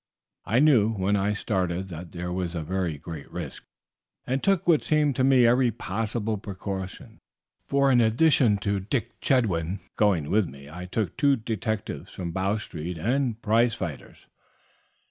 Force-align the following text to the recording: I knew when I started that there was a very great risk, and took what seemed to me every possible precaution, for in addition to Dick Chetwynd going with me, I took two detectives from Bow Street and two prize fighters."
I 0.45 0.57
knew 0.57 0.93
when 0.93 1.15
I 1.15 1.33
started 1.33 1.89
that 1.89 2.11
there 2.11 2.33
was 2.33 2.55
a 2.55 2.63
very 2.63 2.97
great 2.97 3.29
risk, 3.31 3.63
and 4.25 4.41
took 4.41 4.67
what 4.67 4.83
seemed 4.83 5.15
to 5.17 5.23
me 5.23 5.45
every 5.45 5.69
possible 5.69 6.39
precaution, 6.39 7.19
for 7.67 7.91
in 7.91 8.01
addition 8.01 8.57
to 8.65 8.79
Dick 8.79 9.19
Chetwynd 9.21 9.77
going 9.97 10.31
with 10.31 10.49
me, 10.49 10.67
I 10.71 10.85
took 10.85 11.15
two 11.17 11.35
detectives 11.35 12.09
from 12.13 12.31
Bow 12.31 12.57
Street 12.57 12.97
and 12.97 13.35
two 13.35 13.39
prize 13.43 13.75
fighters." 13.75 14.25